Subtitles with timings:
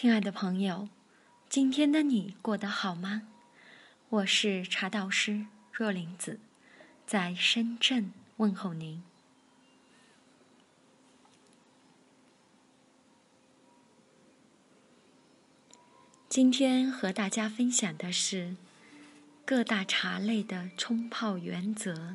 [0.00, 0.88] 亲爱的朋友，
[1.48, 3.22] 今天的你过得好吗？
[4.10, 6.38] 我是茶道师若林子，
[7.04, 9.02] 在深圳问候您。
[16.28, 18.54] 今天和大家分享的是
[19.44, 22.14] 各大茶类的冲泡原则。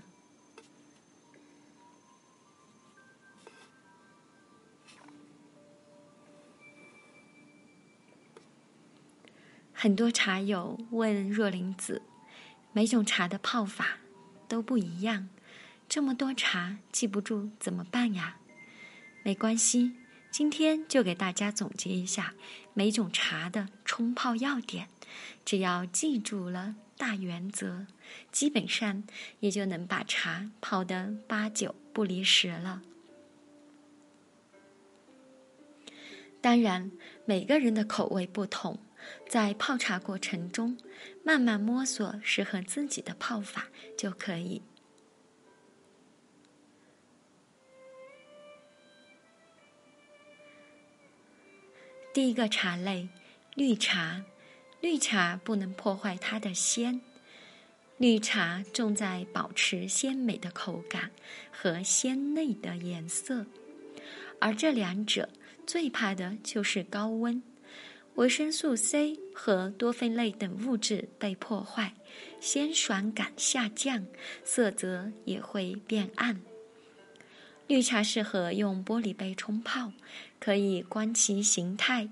[9.83, 12.01] 很多茶友问若林子，
[12.71, 13.97] 每种茶的泡法
[14.47, 15.27] 都不一样，
[15.89, 18.37] 这么多茶记不住怎么办呀？
[19.23, 19.91] 没关系，
[20.31, 22.33] 今天就给大家总结一下
[22.73, 24.87] 每种茶的冲泡要点，
[25.43, 27.85] 只要记住了大原则，
[28.31, 29.03] 基本上
[29.41, 32.81] 也就能把茶泡得八九不离十了。
[36.39, 36.89] 当然，
[37.25, 38.79] 每个人的口味不同。
[39.27, 40.77] 在泡茶过程中，
[41.23, 44.61] 慢慢摸索适合自己的泡法就可以。
[52.13, 53.09] 第一个茶类，
[53.55, 54.23] 绿茶。
[54.81, 57.01] 绿茶不能破坏它的鲜。
[57.97, 61.11] 绿茶重在保持鲜美的口感
[61.51, 63.45] 和鲜嫩的颜色，
[64.39, 65.29] 而这两者
[65.65, 67.41] 最怕的就是高温。
[68.15, 71.95] 维生素 C 和多酚类等物质被破坏，
[72.39, 74.05] 鲜爽感下降，
[74.43, 76.39] 色泽也会变暗。
[77.65, 79.91] 绿茶适合用玻璃杯冲泡，
[80.39, 82.09] 可以观其形态。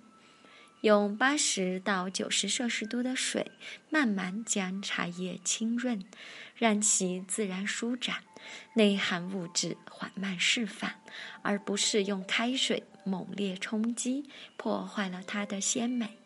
[0.82, 3.52] 用八十到九十摄氏度的水，
[3.90, 6.04] 慢慢将茶叶浸润，
[6.56, 8.24] 让其自然舒展，
[8.76, 10.92] 内含物质缓慢释放，
[11.42, 12.84] 而不是用开水。
[13.04, 16.20] 猛烈冲击，破坏了它的鲜美。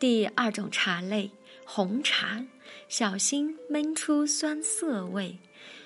[0.00, 1.30] 第二种茶类，
[1.64, 2.44] 红茶，
[2.88, 5.38] 小心焖出酸涩味。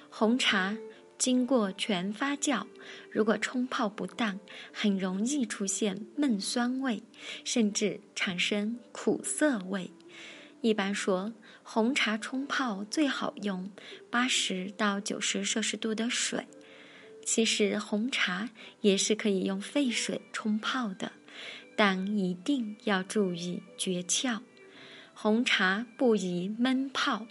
[0.09, 0.79] 红茶
[1.23, 2.67] 经过全发酵，
[3.09, 4.41] 如果冲泡不当，
[4.73, 7.05] 很容易出现闷酸味，
[7.45, 9.93] 甚至产生苦涩味。
[10.63, 11.33] 一般说，
[11.63, 13.71] 红茶冲泡最好用
[14.11, 16.49] 八十到九十摄氏度的水。
[17.25, 18.51] 其实红茶
[18.81, 21.13] 也是可以用沸水冲泡的，
[21.77, 24.41] 但一定要注意诀窍：
[25.15, 27.29] 红茶不宜闷泡，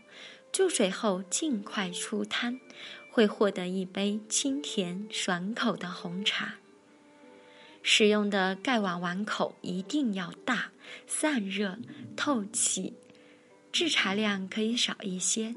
[0.49, 2.57] 注水后尽快出汤，
[3.11, 6.55] 会获得一杯清甜爽口的红茶。
[7.83, 10.71] 使用的盖碗碗口一定要大，
[11.05, 11.77] 散热
[12.15, 12.93] 透气。
[13.71, 15.55] 制茶量可以少一些，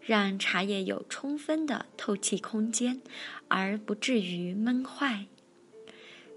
[0.00, 3.00] 让茶叶有充分的透气空间，
[3.48, 5.26] 而不至于闷坏。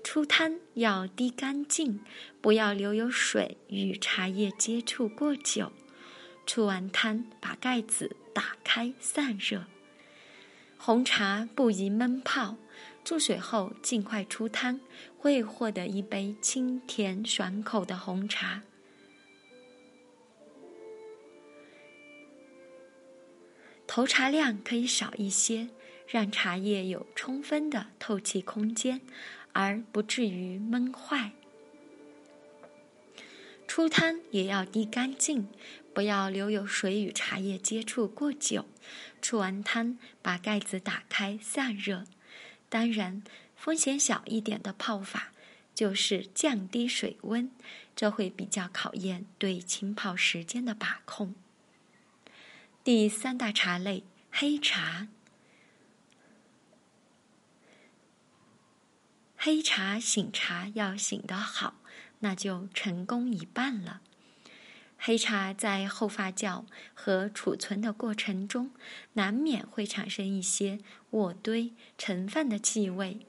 [0.03, 1.99] 出汤要滴干净，
[2.41, 5.71] 不要留有水与茶叶接触过久。
[6.45, 9.65] 出完汤，把盖子打开散热。
[10.81, 12.55] 红茶不宜闷泡，
[13.03, 14.79] 注水后尽快出汤，
[15.17, 18.63] 会获得一杯清甜爽口的红茶。
[23.85, 25.67] 投茶量可以少一些，
[26.07, 29.01] 让茶叶有充分的透气空间，
[29.51, 31.33] 而不至于闷坏。
[33.67, 35.49] 出汤也要滴干净，
[35.99, 38.65] 不要留有水与茶叶接触过久。
[39.21, 42.05] 出完汤，把盖子打开散热。
[42.69, 43.21] 当然，
[43.57, 45.33] 风险小一点的泡法
[45.75, 47.51] 就是降低水温，
[47.97, 51.35] 这会比较考验对浸泡时间的把控。
[52.81, 55.09] 第三大茶类，黑茶。
[59.35, 61.75] 黑茶醒茶要醒得好，
[62.19, 63.99] 那就成功一半了。
[65.01, 68.71] 黑茶在后发酵和储存的过程中，
[69.13, 70.79] 难免会产生一些
[71.11, 73.19] 卧堆陈饭的气味。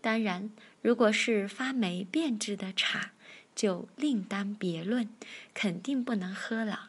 [0.00, 0.50] 当然，
[0.80, 3.12] 如果是发霉变质的茶，
[3.54, 5.10] 就另当别论，
[5.52, 6.88] 肯定不能喝了。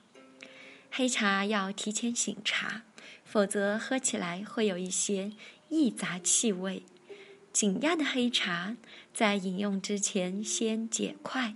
[0.89, 2.83] 黑茶要提前醒茶，
[3.25, 5.33] 否则喝起来会有一些
[5.67, 6.83] 异杂气味。
[7.51, 8.77] 紧压的黑茶
[9.13, 11.56] 在饮用之前先解块，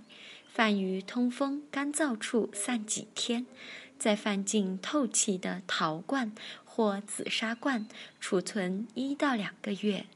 [0.56, 3.44] 放于通风干燥处散几天，
[3.98, 6.32] 再放进透气的陶罐
[6.64, 7.86] 或紫砂罐
[8.18, 10.06] 储存一到两个月。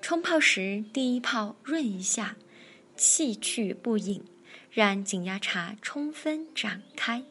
[0.00, 2.36] 冲泡时第一泡润一下，
[2.96, 4.22] 气去不饮。
[4.70, 7.24] 让紧压茶充分展开，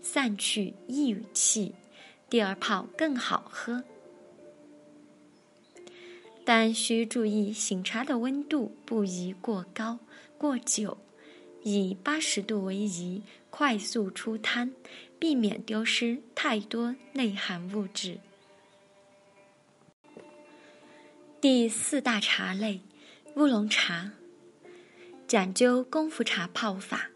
[0.00, 1.74] 散去异气，
[2.30, 3.84] 第二泡更好喝。
[6.46, 9.98] 但需注意醒茶的温度不宜过高、
[10.44, 10.98] 过久，
[11.62, 14.72] 以八十度为宜，快速出汤，
[15.18, 18.18] 避免丢失太多内含物质。
[21.40, 22.82] 第四大茶类，
[23.36, 24.10] 乌龙茶，
[25.26, 27.08] 讲究功夫茶泡法。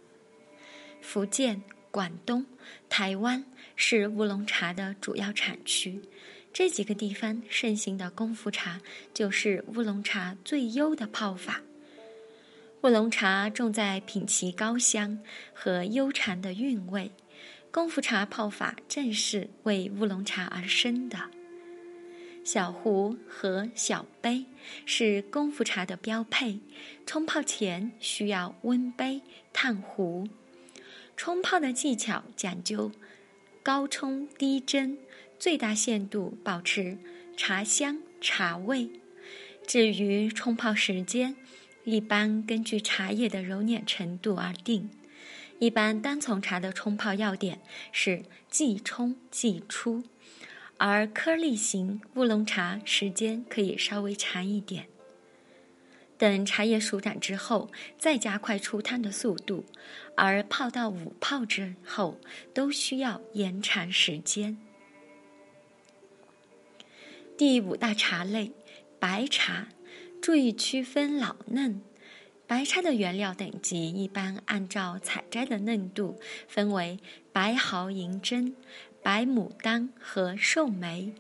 [1.03, 2.47] 福建、广东、
[2.89, 3.45] 台湾
[3.77, 6.01] 是乌龙茶的主要产区。
[6.51, 8.81] 这几个地方盛行的功夫茶，
[9.13, 11.61] 就是乌龙茶最优的泡法。
[12.83, 15.19] 乌龙茶重在品其高香
[15.53, 17.11] 和悠长的韵味，
[17.73, 21.19] 功夫茶泡法正是为乌龙茶而生的。
[22.45, 24.47] 小壶和小杯
[24.87, 26.61] 是功夫茶的标配，
[27.05, 29.23] 冲泡前需要温杯
[29.53, 30.29] 烫壶。
[31.17, 32.93] 冲泡的技巧讲究
[33.63, 34.99] 高冲低蒸。
[35.39, 36.99] 最大限度保持
[37.37, 38.91] 茶香茶味。
[39.65, 41.37] 至于冲泡时间，
[41.90, 44.90] 一般根据茶叶的揉捻程度而定。
[45.58, 50.05] 一般单丛茶的冲泡要点是即冲即出，
[50.76, 54.88] 而颗粒型乌龙茶时间可以稍微长一点。
[56.19, 59.64] 等茶叶舒展之后，再加快出汤的速度，
[60.14, 62.20] 而泡到五泡之后，
[62.52, 64.58] 都需要延长时间。
[67.38, 68.52] 第五大茶类，
[69.00, 69.69] 白茶，
[70.20, 71.81] 注意区分老嫩。
[72.47, 76.19] 白茶的原料等级一般按照采摘的嫩度
[76.49, 76.99] 分为
[77.31, 78.55] 白毫银针、
[79.03, 81.12] 白牡丹和寿眉。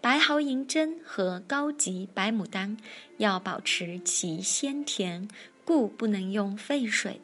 [0.00, 2.76] 白毫银针和高级白牡丹
[3.18, 5.28] 要保持其鲜甜，
[5.64, 7.20] 故不能用沸水，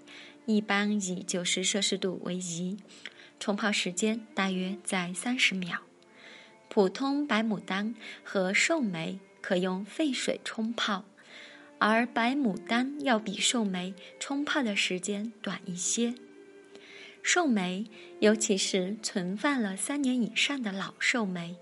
[0.47, 2.77] 一般以九十摄氏度为宜，
[3.41, 5.81] 冲泡时间大约在三十秒。
[6.69, 7.95] 普通白牡丹
[8.25, 11.05] 和寿眉可用沸水冲泡，
[11.79, 16.15] 而白牡丹要比寿眉冲泡的时间短一些。
[17.23, 17.87] 寿眉，
[18.21, 21.57] 尤其是存放了三年以上的老寿眉，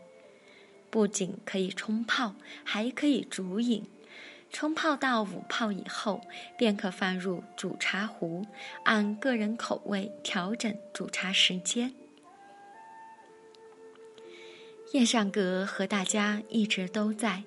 [0.91, 2.35] 不仅可以冲泡，
[2.65, 3.85] 还可以煮饮。
[4.53, 6.23] 冲泡到五泡以后，
[6.59, 8.45] 便可放入煮茶壶，
[8.85, 11.95] 按个人口味调整煮茶时间。
[14.93, 17.45] 叶上阁和大家一直都在，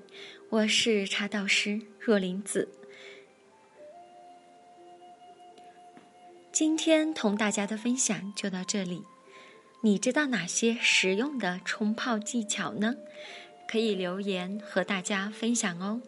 [0.50, 2.70] 我是茶道师若林子。
[6.54, 9.04] 今天同大家的分享就到这里，
[9.82, 12.96] 你知道哪些实用的冲泡技巧呢？
[13.68, 16.02] 可以留言和大家分享哦。